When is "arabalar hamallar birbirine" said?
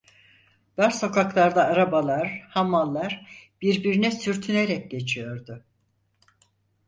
1.63-4.11